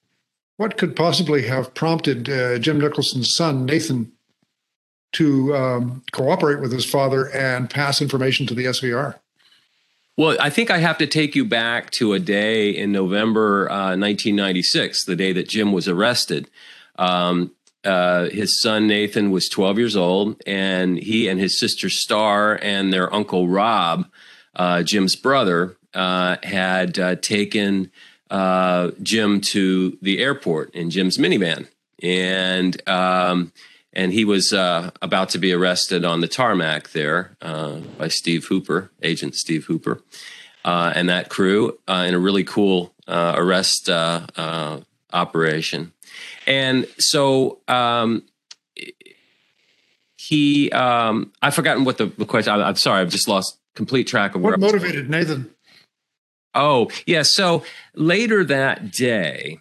what 0.57 0.75
could 0.75 0.93
possibly 0.93 1.47
have 1.47 1.74
prompted 1.74 2.29
uh, 2.29 2.59
Jim 2.59 2.81
Nicholson's 2.81 3.33
son, 3.33 3.65
Nathan, 3.65 4.12
to 5.13 5.55
um, 5.55 6.03
cooperate 6.12 6.59
with 6.59 6.74
his 6.74 6.83
father 6.83 7.29
and 7.29 7.69
pass 7.69 8.01
information 8.01 8.45
to 8.47 8.53
the 8.53 8.65
SVR? 8.65 9.19
Well, 10.17 10.35
I 10.41 10.50
think 10.50 10.69
I 10.69 10.79
have 10.79 10.97
to 10.97 11.07
take 11.07 11.33
you 11.33 11.45
back 11.45 11.91
to 11.91 12.12
a 12.12 12.19
day 12.19 12.71
in 12.71 12.91
November 12.91 13.71
uh, 13.71 13.95
1996, 13.95 15.05
the 15.05 15.15
day 15.15 15.31
that 15.31 15.47
Jim 15.47 15.71
was 15.71 15.88
arrested. 15.88 16.50
Um, 16.97 17.55
uh, 17.85 18.25
his 18.31 18.62
son 18.62 18.85
Nathan 18.85 19.31
was 19.31 19.47
12 19.47 19.77
years 19.77 19.95
old, 19.95 20.41
and 20.45 20.97
he 20.97 21.29
and 21.29 21.39
his 21.39 21.57
sister 21.57 21.89
Star 21.89 22.59
and 22.62 22.91
their 22.91 23.13
uncle 23.15 23.47
Rob, 23.47 24.07
uh, 24.57 24.83
Jim's 24.83 25.15
brother, 25.15 25.77
uh, 25.96 26.38
had 26.44 27.00
uh, 27.00 27.16
taken 27.16 27.92
uh, 28.30 28.92
Jim 29.02 29.40
to 29.40 29.98
the 30.02 30.20
airport 30.20 30.75
in 30.75 30.90
Jim's 30.90 31.18
minivan, 31.18 31.68
and 32.04 32.88
um, 32.88 33.52
and 33.94 34.14
he 34.14 34.25
was 34.25 34.54
uh, 34.54 34.92
about 35.02 35.30
to 35.30 35.38
be 35.38 35.54
arrested 35.54 36.04
on 36.04 36.22
the 36.22 36.28
tarmac 36.28 36.90
there 36.90 37.38
by 37.40 38.10
Steve 38.10 38.46
Hooper, 38.46 38.92
Agent 39.02 39.36
Steve 39.36 39.66
Hooper, 39.66 40.02
and 40.64 41.10
that 41.10 41.30
crew 41.30 41.78
in 41.88 42.14
a 42.14 42.20
really 42.20 42.44
cool 42.44 42.94
arrest 43.08 43.90
operation. 43.90 45.94
And 46.48 46.88
so 46.98 47.60
um, 47.68 48.24
he, 50.18 50.72
um, 50.72 51.32
I've 51.42 51.56
forgotten 51.56 51.86
what 51.86 51.98
the, 51.98 52.08
the 52.08 52.25
question. 52.25 52.54
I, 52.54 52.70
am 52.70 52.75
sorry, 52.75 53.02
I've 53.02 53.10
just 53.10 53.28
lost 53.28 53.58
complete 53.75 54.08
track 54.08 54.36
of 54.36 54.42
what 54.42 54.60
motivated 54.60 55.10
Nathan. 55.10 55.54
Oh 56.55 56.89
yeah. 57.05 57.21
So 57.21 57.63
later 57.93 58.43
that 58.45 58.91
day, 58.91 59.59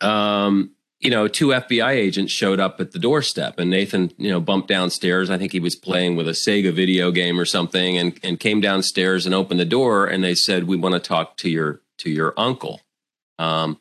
um, 0.00 0.72
you 1.00 1.10
know, 1.10 1.28
two 1.28 1.48
FBI 1.48 1.90
agents 1.90 2.32
showed 2.32 2.60
up 2.60 2.80
at 2.80 2.92
the 2.92 2.98
doorstep, 2.98 3.58
and 3.58 3.70
Nathan, 3.70 4.12
you 4.18 4.30
know, 4.30 4.40
bumped 4.40 4.68
downstairs. 4.68 5.30
I 5.30 5.38
think 5.38 5.52
he 5.52 5.60
was 5.60 5.76
playing 5.76 6.16
with 6.16 6.28
a 6.28 6.32
Sega 6.32 6.72
video 6.72 7.10
game 7.10 7.40
or 7.40 7.44
something, 7.44 7.96
and 7.96 8.18
and 8.22 8.38
came 8.38 8.60
downstairs 8.60 9.24
and 9.24 9.34
opened 9.34 9.60
the 9.60 9.64
door, 9.64 10.06
and 10.06 10.22
they 10.22 10.34
said, 10.34 10.64
"We 10.64 10.76
want 10.76 10.94
to 10.94 11.00
talk 11.00 11.36
to 11.38 11.50
your 11.50 11.80
to 11.98 12.10
your 12.10 12.34
uncle." 12.36 12.80
Um, 13.38 13.80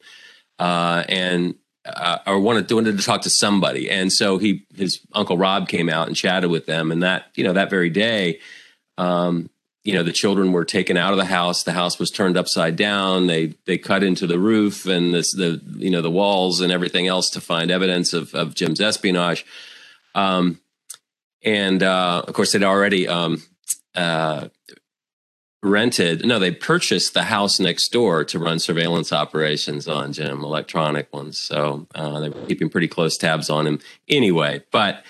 uh, 0.60 1.04
and 1.10 1.56
uh, 1.88 2.20
or 2.28 2.40
wanted, 2.40 2.72
wanted 2.72 2.98
to 2.98 3.04
talk 3.04 3.22
to 3.22 3.30
somebody. 3.30 3.90
And 3.90 4.12
so 4.12 4.38
he, 4.38 4.66
his 4.76 5.00
uncle 5.14 5.38
Rob 5.38 5.70
came 5.70 5.90
out 5.90 6.08
and 6.08 6.16
chatted 6.16 6.50
with 6.50 6.66
them. 6.66 6.92
And 6.92 7.02
that, 7.04 7.28
you 7.36 7.44
know, 7.44 7.54
that 7.54 7.70
very 7.70 7.90
day, 7.90 8.40
um, 8.98 9.50
you 9.88 9.94
know, 9.94 10.04
the 10.04 10.12
children 10.12 10.52
were 10.52 10.66
taken 10.66 10.98
out 10.98 11.14
of 11.14 11.18
the 11.18 11.24
house. 11.24 11.64
The 11.64 11.72
house 11.72 11.98
was 11.98 12.12
turned 12.12 12.36
upside 12.36 12.76
down. 12.76 13.28
They, 13.28 13.54
they 13.64 13.78
cut 13.78 14.04
into 14.04 14.28
the 14.28 14.38
roof 14.38 14.86
and 14.86 15.14
this, 15.14 15.32
the, 15.32 15.62
you 15.78 15.90
know, 15.90 16.02
the 16.02 16.12
walls 16.12 16.60
and 16.60 16.74
everything 16.74 17.08
else 17.08 17.30
to 17.30 17.40
find 17.40 17.72
evidence 17.72 18.12
of, 18.12 18.36
of 18.36 18.54
Jim's 18.54 18.82
espionage. 18.82 19.46
Um, 20.14 20.60
and, 21.42 21.82
uh, 21.82 22.24
of 22.28 22.34
course 22.34 22.52
they'd 22.52 22.64
already, 22.64 23.08
um, 23.08 23.42
uh, 23.96 24.50
rented 25.64 26.24
no 26.24 26.38
they 26.38 26.52
purchased 26.52 27.16
the 27.16 27.24
house 27.24 27.60
next 27.60 27.90
door 27.90 28.24
to 28.24 28.38
run 28.38 28.60
surveillance 28.60 29.12
operations 29.12 29.88
on 29.88 30.14
jim 30.14 30.44
electronic 30.44 31.12
ones 31.12 31.40
so 31.40 31.88
uh, 31.96 32.20
they 32.20 32.30
were 32.30 32.46
keeping 32.46 32.70
pretty 32.70 32.88
close 32.88 33.18
tabs 33.18 33.50
on 33.50 33.66
him 33.66 33.80
anyway 34.08 34.62
but 34.72 35.04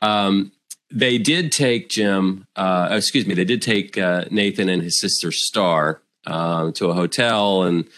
um, 0.00 0.52
they 0.90 1.18
did 1.18 1.52
take 1.52 1.88
jim 1.88 2.46
uh, 2.56 2.88
excuse 2.90 3.26
me 3.26 3.34
they 3.34 3.44
did 3.44 3.62
take 3.62 3.96
uh, 3.98 4.24
nathan 4.30 4.68
and 4.68 4.82
his 4.82 5.00
sister 5.00 5.30
star 5.32 6.00
uh, 6.26 6.70
to 6.72 6.86
a 6.86 6.94
hotel 6.94 7.62
and 7.62 7.88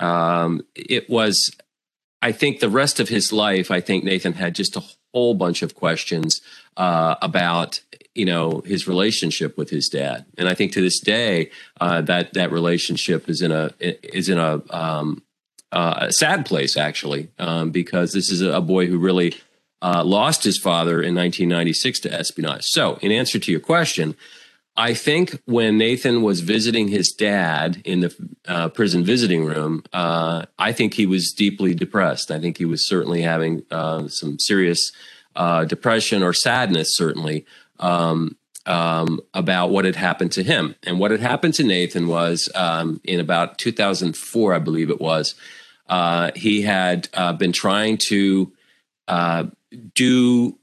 um, 0.00 0.60
it 0.74 1.08
was 1.08 1.50
i 2.22 2.32
think 2.32 2.60
the 2.60 2.70
rest 2.70 3.00
of 3.00 3.08
his 3.08 3.32
life 3.32 3.70
i 3.70 3.80
think 3.80 4.04
nathan 4.04 4.34
had 4.34 4.54
just 4.54 4.76
a 4.76 4.82
whole 5.16 5.34
bunch 5.34 5.62
of 5.62 5.74
questions 5.74 6.42
uh, 6.76 7.14
about 7.22 7.80
you 8.14 8.24
know 8.24 8.62
his 8.66 8.88
relationship 8.88 9.56
with 9.56 9.70
his 9.70 9.88
dad. 9.88 10.26
And 10.36 10.48
i 10.48 10.54
think 10.54 10.72
to 10.72 10.82
this 10.82 11.00
day 11.00 11.50
uh, 11.80 12.02
that 12.02 12.34
that 12.34 12.52
relationship 12.52 13.28
is 13.28 13.40
in 13.40 13.52
a 13.52 13.70
is 13.80 14.28
in 14.28 14.38
a, 14.38 14.62
um, 14.70 15.22
uh, 15.72 16.10
sad 16.10 16.46
place 16.46 16.76
actually 16.76 17.28
um, 17.38 17.70
because 17.70 18.12
this 18.12 18.30
is 18.30 18.40
a 18.40 18.60
boy 18.60 18.86
who 18.86 18.98
really 18.98 19.34
uh, 19.86 20.02
lost 20.04 20.44
his 20.44 20.58
father 20.58 21.02
in 21.02 21.14
1996 21.14 22.00
to 22.00 22.12
espionage 22.12 22.64
so 22.64 22.98
in 23.02 23.12
answer 23.12 23.38
to 23.38 23.50
your 23.50 23.60
question 23.60 24.14
I 24.78 24.92
think 24.92 25.40
when 25.46 25.78
Nathan 25.78 26.20
was 26.20 26.40
visiting 26.40 26.88
his 26.88 27.10
dad 27.10 27.80
in 27.86 28.00
the 28.00 28.14
uh, 28.46 28.68
prison 28.68 29.04
visiting 29.04 29.46
room, 29.46 29.82
uh, 29.94 30.44
I 30.58 30.72
think 30.72 30.92
he 30.92 31.06
was 31.06 31.32
deeply 31.32 31.72
depressed. 31.74 32.30
I 32.30 32.38
think 32.38 32.58
he 32.58 32.66
was 32.66 32.86
certainly 32.86 33.22
having 33.22 33.62
uh, 33.70 34.08
some 34.08 34.38
serious 34.38 34.92
depression 35.66 36.22
or 36.22 36.34
sadness, 36.34 36.94
certainly 36.94 37.46
um, 37.80 38.36
um, 38.66 39.20
about 39.32 39.70
what 39.70 39.84
had 39.84 39.96
happened 39.96 40.32
to 40.32 40.42
him. 40.42 40.74
And 40.82 40.98
what 40.98 41.10
had 41.10 41.20
happened 41.20 41.54
to 41.54 41.64
Nathan 41.64 42.08
was 42.08 42.50
um, 42.54 43.00
in 43.04 43.20
about 43.20 43.58
2004, 43.58 44.54
I 44.54 44.58
believe 44.58 44.90
it 44.90 45.00
was, 45.00 45.34
uh, 45.88 46.32
he 46.34 46.62
had 46.62 47.08
uh, 47.14 47.32
been 47.32 47.52
trying 47.52 47.98
to 48.08 48.52
uh, 49.08 49.44
do 49.94 50.58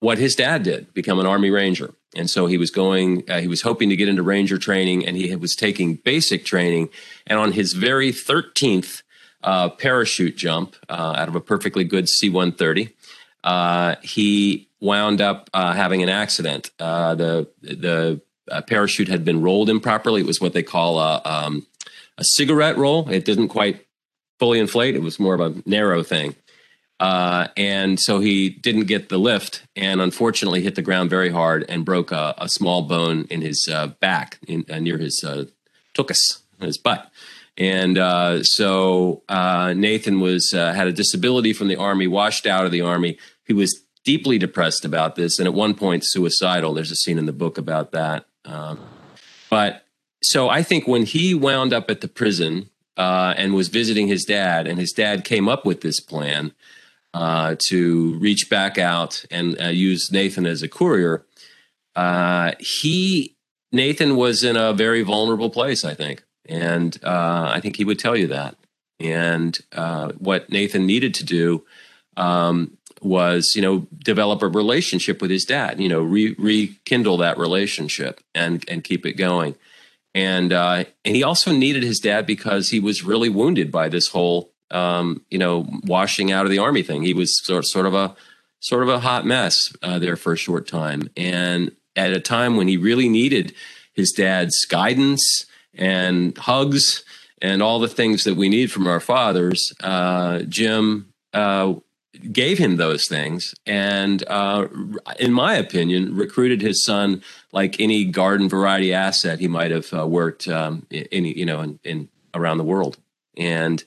what 0.00 0.18
his 0.18 0.34
dad 0.34 0.62
did 0.62 0.92
become 0.94 1.18
an 1.18 1.26
Army 1.26 1.50
Ranger. 1.50 1.94
And 2.16 2.30
so 2.30 2.46
he 2.46 2.58
was 2.58 2.70
going, 2.70 3.28
uh, 3.28 3.40
he 3.40 3.48
was 3.48 3.62
hoping 3.62 3.88
to 3.88 3.96
get 3.96 4.08
into 4.08 4.22
Ranger 4.22 4.58
training 4.58 5.06
and 5.06 5.16
he 5.16 5.34
was 5.34 5.56
taking 5.56 5.94
basic 5.94 6.44
training. 6.44 6.90
And 7.26 7.38
on 7.38 7.52
his 7.52 7.72
very 7.72 8.12
13th 8.12 9.02
uh, 9.42 9.70
parachute 9.70 10.36
jump 10.36 10.76
uh, 10.88 11.14
out 11.16 11.28
of 11.28 11.34
a 11.34 11.40
perfectly 11.40 11.84
good 11.84 12.08
C 12.08 12.28
130, 12.30 12.94
he 14.02 14.68
wound 14.84 15.22
up 15.22 15.48
uh, 15.54 15.72
having 15.72 16.02
an 16.02 16.10
accident. 16.10 16.70
Uh, 16.78 17.14
the 17.14 17.48
the 17.62 18.20
uh, 18.50 18.60
parachute 18.60 19.08
had 19.08 19.24
been 19.24 19.40
rolled 19.40 19.70
improperly. 19.70 20.20
It 20.20 20.26
was 20.26 20.40
what 20.40 20.52
they 20.52 20.62
call 20.62 21.00
a 21.00 21.22
um, 21.24 21.66
a 22.18 22.24
cigarette 22.24 22.76
roll. 22.76 23.08
It 23.08 23.24
didn't 23.24 23.48
quite 23.48 23.86
fully 24.38 24.60
inflate. 24.60 24.94
It 24.94 25.02
was 25.02 25.18
more 25.18 25.34
of 25.34 25.40
a 25.40 25.62
narrow 25.66 26.02
thing. 26.02 26.36
Uh, 27.00 27.48
and 27.56 27.98
so 27.98 28.20
he 28.20 28.48
didn't 28.48 28.84
get 28.84 29.08
the 29.08 29.18
lift 29.18 29.66
and 29.74 30.00
unfortunately 30.00 30.62
hit 30.62 30.76
the 30.76 30.82
ground 30.82 31.10
very 31.10 31.30
hard 31.30 31.64
and 31.68 31.84
broke 31.84 32.12
a, 32.12 32.34
a 32.38 32.48
small 32.48 32.82
bone 32.82 33.26
in 33.30 33.42
his 33.42 33.68
uh, 33.70 33.88
back 33.88 34.38
in, 34.46 34.64
uh, 34.70 34.78
near 34.78 34.98
his 34.98 35.24
uh, 35.24 35.44
tuchus, 35.92 36.38
his 36.60 36.78
butt. 36.78 37.10
And 37.56 37.98
so 38.46 39.22
Nathan 39.28 40.20
was 40.20 40.50
had 40.50 40.88
a 40.88 40.92
disability 40.92 41.52
from 41.52 41.68
the 41.68 41.76
army, 41.76 42.08
washed 42.08 42.46
out 42.46 42.64
of 42.64 42.72
the 42.72 42.80
army. 42.80 43.16
He 43.46 43.52
was 43.52 43.84
deeply 44.04 44.38
depressed 44.38 44.84
about 44.84 45.16
this, 45.16 45.38
and 45.38 45.48
at 45.48 45.54
one 45.54 45.74
point 45.74 46.04
suicidal. 46.04 46.74
There's 46.74 46.90
a 46.90 46.96
scene 46.96 47.18
in 47.18 47.26
the 47.26 47.32
book 47.32 47.58
about 47.58 47.92
that. 47.92 48.26
Um, 48.44 48.80
but 49.50 49.86
so 50.22 50.48
I 50.48 50.62
think 50.62 50.86
when 50.86 51.04
he 51.04 51.34
wound 51.34 51.72
up 51.72 51.90
at 51.90 52.00
the 52.00 52.08
prison 52.08 52.70
uh, 52.96 53.34
and 53.36 53.54
was 53.54 53.68
visiting 53.68 54.08
his 54.08 54.24
dad, 54.24 54.66
and 54.66 54.78
his 54.78 54.92
dad 54.92 55.24
came 55.24 55.48
up 55.48 55.64
with 55.64 55.80
this 55.80 56.00
plan 56.00 56.52
uh, 57.14 57.54
to 57.68 58.18
reach 58.18 58.50
back 58.50 58.76
out 58.76 59.24
and 59.30 59.58
uh, 59.60 59.68
use 59.68 60.10
Nathan 60.10 60.44
as 60.46 60.62
a 60.62 60.68
courier, 60.68 61.24
uh, 61.94 62.52
he 62.58 63.36
Nathan 63.70 64.16
was 64.16 64.44
in 64.44 64.56
a 64.56 64.72
very 64.72 65.02
vulnerable 65.02 65.48
place, 65.48 65.84
I 65.84 65.94
think, 65.94 66.24
and 66.48 66.98
uh, 67.04 67.50
I 67.54 67.60
think 67.60 67.76
he 67.76 67.84
would 67.84 67.98
tell 67.98 68.16
you 68.16 68.26
that. 68.28 68.56
And 68.98 69.56
uh, 69.72 70.12
what 70.18 70.50
Nathan 70.50 70.86
needed 70.86 71.14
to 71.14 71.24
do 71.24 71.64
um, 72.16 72.78
was 73.00 73.52
you 73.54 73.62
know 73.62 73.86
develop 74.02 74.42
a 74.42 74.48
relationship 74.48 75.22
with 75.22 75.30
his 75.30 75.44
dad 75.44 75.80
you 75.80 75.88
know 75.88 76.02
re- 76.02 76.34
rekindle 76.36 77.18
that 77.18 77.38
relationship 77.38 78.20
and 78.34 78.64
and 78.68 78.82
keep 78.82 79.06
it 79.06 79.14
going. 79.14 79.54
And 80.16 80.52
uh, 80.52 80.84
and 81.04 81.14
he 81.14 81.22
also 81.22 81.52
needed 81.52 81.84
his 81.84 82.00
dad 82.00 82.26
because 82.26 82.70
he 82.70 82.80
was 82.80 83.04
really 83.04 83.28
wounded 83.28 83.70
by 83.70 83.88
this 83.88 84.08
whole 84.08 84.53
um, 84.74 85.24
you 85.30 85.38
know 85.38 85.66
washing 85.84 86.32
out 86.32 86.44
of 86.44 86.50
the 86.50 86.58
army 86.58 86.82
thing. 86.82 87.02
He 87.02 87.14
was 87.14 87.44
sort, 87.44 87.64
sort 87.66 87.86
of 87.86 87.94
a 87.94 88.14
sort 88.60 88.82
of 88.82 88.88
a 88.88 89.00
hot 89.00 89.26
mess 89.26 89.74
uh, 89.82 89.98
there 89.98 90.16
for 90.16 90.32
a 90.32 90.36
short 90.36 90.66
time. 90.66 91.10
And 91.16 91.72
at 91.96 92.12
a 92.12 92.20
time 92.20 92.56
when 92.56 92.66
he 92.66 92.76
really 92.76 93.08
needed 93.08 93.54
his 93.92 94.10
dad's 94.12 94.64
guidance 94.64 95.46
and 95.74 96.36
hugs 96.38 97.04
and 97.42 97.62
all 97.62 97.78
the 97.78 97.88
things 97.88 98.24
that 98.24 98.36
we 98.36 98.48
need 98.48 98.72
from 98.72 98.86
our 98.86 99.00
fathers 99.00 99.72
uh, 99.82 100.40
jim 100.48 101.12
uh, 101.32 101.74
gave 102.32 102.58
him 102.58 102.76
those 102.76 103.06
things 103.06 103.54
and 103.66 104.24
uh, 104.28 104.66
in 105.18 105.32
my 105.32 105.54
opinion 105.54 106.14
recruited 106.16 106.60
his 106.62 106.84
son 106.84 107.22
like 107.52 107.80
any 107.80 108.04
garden 108.04 108.48
variety 108.48 108.94
asset 108.94 109.40
he 109.40 109.48
might 109.48 109.70
have 109.72 109.92
uh, 109.92 110.06
worked 110.06 110.48
um, 110.48 110.86
you 110.90 111.44
know 111.44 111.60
in, 111.60 111.78
in, 111.84 112.08
around 112.34 112.58
the 112.58 112.64
world. 112.64 112.98
And 113.36 113.82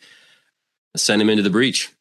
sent 1.00 1.22
him 1.22 1.30
into 1.30 1.44
the 1.44 1.50
breach 1.50 1.92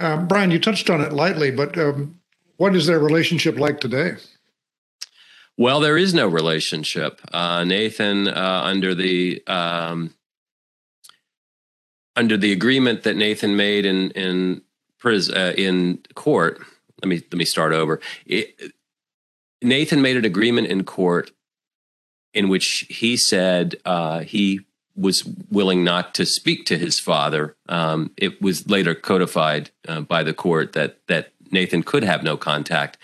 uh, 0.00 0.16
bryan 0.16 0.50
you 0.50 0.58
touched 0.58 0.90
on 0.90 1.00
it 1.00 1.12
lightly 1.12 1.50
but 1.50 1.76
um, 1.78 2.18
what 2.56 2.74
is 2.74 2.86
their 2.86 2.98
relationship 2.98 3.58
like 3.58 3.80
today 3.80 4.12
well 5.56 5.80
there 5.80 5.98
is 5.98 6.14
no 6.14 6.26
relationship 6.26 7.20
uh, 7.32 7.64
nathan 7.64 8.28
uh, 8.28 8.62
under 8.64 8.94
the 8.94 9.42
um, 9.46 10.14
under 12.16 12.36
the 12.36 12.52
agreement 12.52 13.02
that 13.02 13.16
Nathan 13.16 13.56
made 13.56 13.86
in 13.86 14.10
in 14.12 14.62
prison 14.98 15.36
uh, 15.36 15.52
in 15.56 16.00
court. 16.14 16.60
Let 17.02 17.08
me 17.08 17.16
let 17.16 17.34
me 17.34 17.44
start 17.44 17.72
over. 17.72 18.00
It, 18.26 18.72
Nathan 19.62 20.02
made 20.02 20.16
an 20.16 20.24
agreement 20.24 20.68
in 20.68 20.84
court 20.84 21.30
in 22.34 22.48
which 22.48 22.86
he 22.88 23.16
said 23.16 23.76
uh, 23.84 24.20
he 24.20 24.60
was 24.94 25.24
willing 25.50 25.84
not 25.84 26.14
to 26.14 26.26
speak 26.26 26.66
to 26.66 26.78
his 26.78 26.98
father. 26.98 27.56
Um, 27.68 28.10
it 28.16 28.42
was 28.42 28.68
later 28.68 28.94
codified 28.94 29.70
uh, 29.88 30.02
by 30.02 30.22
the 30.22 30.34
court 30.34 30.72
that 30.74 30.98
that 31.06 31.32
Nathan 31.50 31.82
could 31.82 32.04
have 32.04 32.22
no 32.22 32.36
contact 32.36 32.98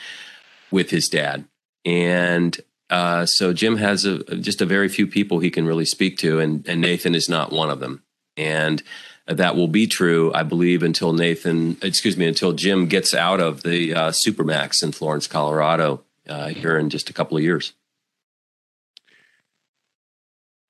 with 0.71 0.91
his 0.91 1.09
dad, 1.09 1.45
and 1.85 2.61
uh, 2.91 3.27
so 3.27 3.53
Jim 3.53 3.77
has 3.77 4.05
a, 4.05 4.19
just 4.37 4.61
a 4.61 4.67
very 4.67 4.89
few 4.89 5.07
people 5.07 5.39
he 5.39 5.51
can 5.51 5.67
really 5.67 5.85
speak 5.85 6.17
to, 6.19 6.41
and, 6.41 6.67
and 6.67 6.81
Nathan 6.81 7.15
is 7.15 7.29
not 7.29 7.53
one 7.53 7.71
of 7.71 7.81
them. 7.81 8.03
And 8.37 8.83
that 9.27 9.57
will 9.57 9.69
be 9.69 9.87
true, 9.87 10.33
I 10.35 10.43
believe, 10.43 10.83
until 10.83 11.13
Nathan, 11.13 11.77
excuse 11.83 12.17
me, 12.17 12.27
until 12.27 12.53
Jim 12.53 12.87
gets 12.87 13.15
out 13.15 13.41
of 13.41 13.63
the 13.63 13.95
uh, 13.95 14.11
Supermax 14.11 14.83
in 14.83 14.93
Florence, 14.93 15.27
Colorado, 15.27 16.03
uh, 16.29 16.49
here 16.49 16.79
in 16.79 16.89
just 16.89 17.11
a 17.11 17.13
couple 17.13 17.37
of 17.37 17.43
years. 17.43 17.75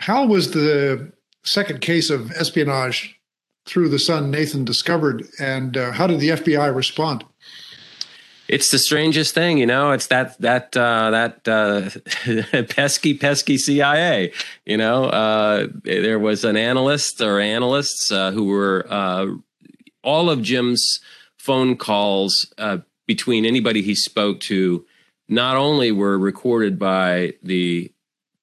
How 0.01 0.27
was 0.27 0.53
the 0.53 1.13
second 1.45 1.81
case 1.81 2.11
of 2.11 2.31
espionage 2.33 3.19
through 3.67 3.89
the 3.89 3.99
son 3.99 4.31
Nathan 4.31 4.65
discovered, 4.65 5.27
and 5.39 5.77
uh, 5.77 5.93
how 5.93 6.07
did 6.07 6.21
the 6.21 6.31
FBI 6.31 6.75
respond? 6.75 7.25
It's 8.49 8.71
the 8.71 8.79
strangest 8.79 9.35
thing, 9.35 9.59
you 9.59 9.67
know. 9.67 9.93
It's 9.93 10.07
that 10.07 10.41
that 10.41 10.75
uh, 10.75 11.11
that 11.11 11.47
uh, 11.47 12.63
pesky 12.75 13.13
pesky 13.13 13.59
CIA. 13.59 14.33
You 14.65 14.79
know, 14.79 15.05
uh, 15.05 15.67
there 15.85 16.19
was 16.19 16.45
an 16.45 16.57
analyst 16.57 17.21
or 17.21 17.41
analysts 17.41 18.11
uh, 18.11 18.31
who 18.31 18.45
were 18.45 18.87
uh, 18.89 19.27
all 20.03 20.31
of 20.31 20.41
Jim's 20.41 21.01
phone 21.37 21.77
calls 21.77 22.51
between 23.07 23.45
anybody 23.45 23.83
he 23.83 23.95
spoke 23.95 24.41
to. 24.41 24.87
Not 25.29 25.57
only 25.57 25.93
were 25.93 26.19
recorded 26.19 26.79
by 26.79 27.35
the 27.43 27.93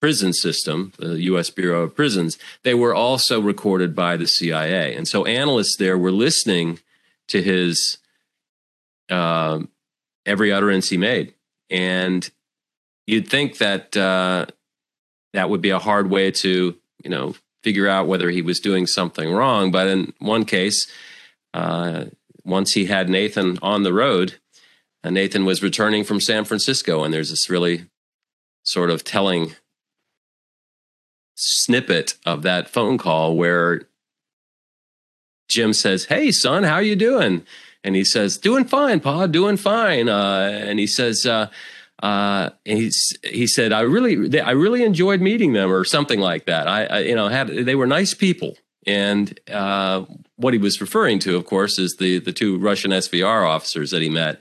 prison 0.05 0.33
system, 0.33 0.93
the 0.99 1.19
U.S. 1.31 1.49
Bureau 1.49 1.81
of 1.81 1.95
Prisons, 1.95 2.37
they 2.61 2.75
were 2.75 2.93
also 2.93 3.41
recorded 3.41 3.95
by 3.95 4.15
the 4.15 4.27
CIA. 4.27 4.95
And 4.95 5.07
so 5.07 5.25
analysts 5.25 5.77
there 5.77 5.97
were 5.97 6.11
listening 6.11 6.77
to 7.29 7.41
his 7.41 7.97
uh, 9.09 9.61
every 10.23 10.51
utterance 10.51 10.89
he 10.89 10.97
made. 10.97 11.33
And 11.71 12.29
you'd 13.07 13.27
think 13.27 13.57
that 13.57 13.97
uh, 13.97 14.45
that 15.33 15.49
would 15.49 15.61
be 15.61 15.71
a 15.71 15.79
hard 15.79 16.11
way 16.11 16.29
to, 16.29 16.75
you 17.03 17.09
know, 17.09 17.33
figure 17.63 17.87
out 17.87 18.05
whether 18.05 18.29
he 18.29 18.43
was 18.43 18.59
doing 18.59 18.85
something 18.85 19.33
wrong. 19.33 19.71
But 19.71 19.87
in 19.87 20.13
one 20.19 20.45
case, 20.45 20.85
uh, 21.51 22.05
once 22.43 22.73
he 22.73 22.85
had 22.85 23.09
Nathan 23.09 23.57
on 23.63 23.81
the 23.81 23.91
road, 23.91 24.35
uh, 25.03 25.09
Nathan 25.09 25.45
was 25.45 25.63
returning 25.63 26.03
from 26.03 26.21
San 26.21 26.45
Francisco, 26.45 27.03
and 27.03 27.11
there's 27.11 27.31
this 27.31 27.49
really 27.49 27.87
sort 28.61 28.91
of 28.91 29.03
telling 29.03 29.55
snippet 31.35 32.15
of 32.25 32.41
that 32.43 32.69
phone 32.69 32.97
call 32.97 33.35
where 33.35 33.83
Jim 35.47 35.73
says, 35.73 36.05
"Hey, 36.05 36.31
son, 36.31 36.63
how 36.63 36.79
you 36.79 36.95
doing?" 36.95 37.43
And 37.83 37.95
he 37.95 38.03
says, 38.03 38.37
"Doing 38.37 38.65
fine, 38.65 38.99
Pa, 38.99 39.27
doing 39.27 39.57
fine." 39.57 40.09
Uh, 40.09 40.49
and 40.63 40.79
he 40.79 40.87
says, 40.87 41.25
uh, 41.25 41.49
uh, 42.01 42.49
he's 42.65 43.17
he 43.23 43.47
said, 43.47 43.71
"I 43.71 43.81
really, 43.81 44.41
I 44.41 44.51
really 44.51 44.83
enjoyed 44.83 45.21
meeting 45.21 45.53
them, 45.53 45.71
or 45.71 45.83
something 45.83 46.19
like 46.19 46.45
that. 46.45 46.67
I, 46.67 46.85
I 46.85 46.99
you 46.99 47.15
know, 47.15 47.27
had 47.29 47.47
they 47.47 47.75
were 47.75 47.87
nice 47.87 48.13
people." 48.13 48.57
And 48.87 49.39
uh, 49.49 50.05
what 50.35 50.53
he 50.53 50.59
was 50.59 50.79
referring 50.79 51.19
to, 51.19 51.35
of 51.35 51.45
course, 51.45 51.79
is 51.79 51.95
the 51.97 52.19
the 52.19 52.33
two 52.33 52.57
Russian 52.57 52.91
SVR 52.91 53.47
officers 53.47 53.91
that 53.91 54.01
he 54.01 54.09
met 54.09 54.39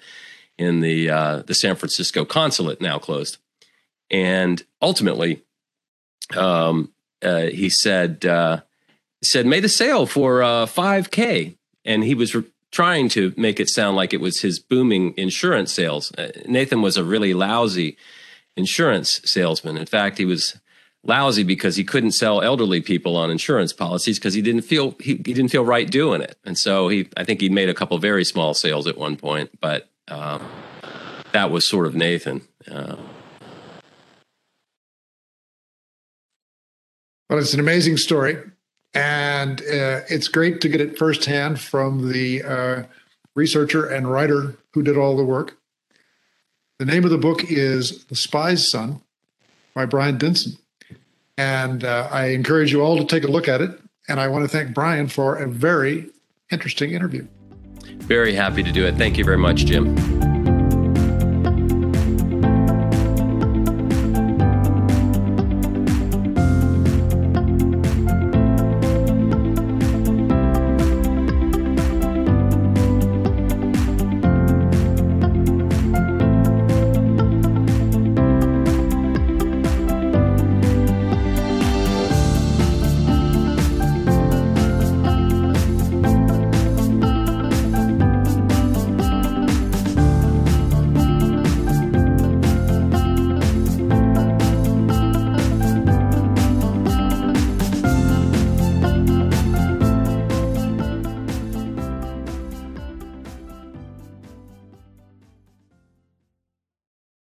in 0.59 0.81
the 0.81 1.11
uh, 1.11 1.43
the 1.47 1.55
San 1.55 1.77
Francisco 1.77 2.25
consulate, 2.25 2.81
now 2.81 2.99
closed. 2.99 3.39
And 4.11 4.63
ultimately, 4.83 5.43
um, 6.37 6.93
uh, 7.23 7.47
he 7.47 7.69
said 7.69 8.25
uh, 8.25 8.61
said 9.23 9.47
made 9.47 9.65
a 9.65 9.69
sale 9.69 10.07
for 10.07 10.43
uh, 10.43 10.67
five 10.67 11.11
k, 11.11 11.57
and 11.85 12.05
he 12.05 12.15
was 12.15 12.35
re- 12.35 12.45
trying 12.71 13.09
to 13.09 13.33
make 13.37 13.61
it 13.61 13.69
sound 13.69 13.97
like 13.97 14.13
it 14.13 14.21
was 14.21 14.41
his 14.41 14.59
booming 14.59 15.15
insurance 15.17 15.73
sales. 15.73 16.13
Uh, 16.17 16.33
Nathan 16.47 16.83
was 16.83 16.97
a 16.97 17.05
really 17.05 17.33
lousy 17.35 17.97
insurance 18.57 19.21
salesman. 19.25 19.77
In 19.77 19.87
fact, 19.87 20.19
he 20.19 20.25
was 20.25 20.59
lousy 21.03 21.43
because 21.45 21.77
he 21.77 21.85
couldn't 21.85 22.13
sell 22.13 22.41
elderly 22.41 22.81
people 22.81 23.17
on 23.17 23.31
insurance 23.31 23.73
policies 23.73 24.19
because 24.19 24.35
he 24.35 24.43
didn't 24.43 24.63
feel 24.63 24.97
he, 24.99 25.13
he 25.13 25.35
didn't 25.35 25.49
feel 25.49 25.65
right 25.65 25.91
doing 25.91 26.21
it. 26.21 26.37
And 26.45 26.59
so 26.59 26.89
he 26.89 27.09
I 27.17 27.25
think 27.25 27.41
he'd 27.41 27.53
made 27.53 27.69
a 27.69 27.75
couple 27.75 27.97
very 27.99 28.25
small 28.25 28.55
sales 28.55 28.87
at 28.87 28.99
one 28.99 29.17
point, 29.17 29.51
but 29.61 29.89
um, 30.09 30.43
that 31.33 31.51
was 31.51 31.67
sort 31.67 31.87
of 31.87 31.95
Nathan. 31.95 32.43
Well, 37.29 37.39
it's 37.39 37.55
an 37.55 37.61
amazing 37.61 37.97
story. 37.97 38.37
And 38.95 39.61
uh, 39.63 40.03
it's 40.09 40.29
great 40.29 40.61
to 40.61 40.69
get 40.69 40.81
it 40.81 40.97
firsthand 40.97 41.61
from 41.61 42.13
the 42.13 42.43
uh, 42.43 42.83
researcher 43.35 43.87
and 43.87 44.11
writer 44.11 44.57
who 44.73 44.83
did 44.83 44.97
all 44.97 45.17
the 45.17 45.25
work. 45.25 45.57
The 46.79 46.85
name 46.85 47.05
of 47.05 47.11
the 47.11 47.19
book 47.19 47.51
is 47.51 48.05
The 48.05 48.17
Spy's 48.17 48.71
Son 48.71 49.01
by 49.75 49.87
Bryan 49.87 50.19
Denson. 50.19 50.57
And 51.37 51.85
uh, 51.85 52.09
I 52.11 52.27
encourage 52.27 52.73
you 52.73 52.83
all 52.83 52.97
to 52.97 53.05
take 53.05 53.25
a 53.25 53.31
look 53.31 53.49
at 53.49 53.61
it. 53.61 53.71
And 54.09 54.21
I 54.21 54.29
want 54.29 54.45
to 54.45 54.49
thank 54.49 54.75
Bryan 54.75 55.09
for 55.09 55.37
a 55.37 55.49
very 55.49 56.11
interesting 56.53 56.93
interview. 56.93 57.27
Very 57.99 58.35
happy 58.35 58.63
to 58.63 58.71
do 58.71 58.87
it. 58.87 58.97
Thank 58.97 59.19
you 59.19 59.25
very 59.25 59.39
much, 59.39 59.65
Jim. 59.65 60.24